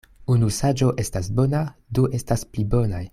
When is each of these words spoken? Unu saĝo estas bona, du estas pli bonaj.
Unu 0.35 0.47
saĝo 0.59 0.87
estas 1.03 1.29
bona, 1.41 1.61
du 1.99 2.07
estas 2.21 2.47
pli 2.55 2.71
bonaj. 2.75 3.07